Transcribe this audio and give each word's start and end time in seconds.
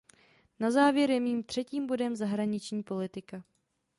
Na 0.59 0.71
závěr 0.71 1.11
je 1.11 1.19
mým 1.19 1.43
třetím 1.43 1.87
bodem 1.87 2.15
zahraniční 2.15 2.83
politika. 2.83 3.43